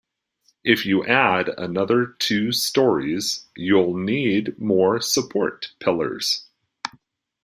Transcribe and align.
If 0.63 0.83
you 0.83 1.05
add 1.05 1.49
another 1.59 2.07
two 2.17 2.51
storeys, 2.53 3.45
you'll 3.55 3.95
need 3.95 4.57
more 4.57 4.99
support 4.99 5.73
pillars. 5.79 6.47